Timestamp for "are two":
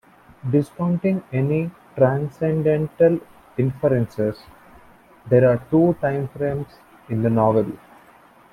5.47-5.95